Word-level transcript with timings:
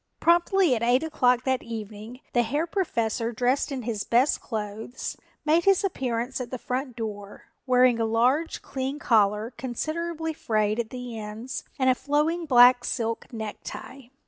Promptly 0.19 0.73
at 0.75 0.81
eight 0.81 1.03
o'clock 1.03 1.43
that 1.43 1.61
evening 1.61 2.21
the 2.33 2.41
Herr 2.41 2.65
Professor, 2.65 3.31
dressed 3.31 3.71
in 3.71 3.83
his 3.83 4.03
best 4.03 4.41
clothes, 4.41 5.15
made 5.45 5.65
his 5.65 5.83
appearance 5.83 6.41
at 6.41 6.49
the 6.49 6.57
front 6.57 6.95
door, 6.95 7.49
wearing 7.67 7.99
a 7.99 8.05
large 8.05 8.63
clean 8.63 8.97
collar 8.97 9.53
considerably 9.59 10.33
frayed 10.33 10.79
at 10.79 10.89
the 10.89 11.19
ends 11.19 11.65
and 11.77 11.87
a 11.87 11.93
flowing 11.93 12.47
black 12.47 12.83
silk 12.83 13.31
necktie. 13.31 14.07